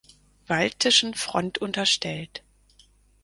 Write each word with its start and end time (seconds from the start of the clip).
Baltischen 0.47 1.13
Front 1.13 1.59
unterstellt. 1.59 2.41